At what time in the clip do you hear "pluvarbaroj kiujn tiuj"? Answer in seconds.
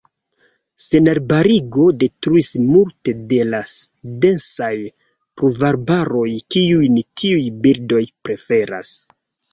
5.37-7.45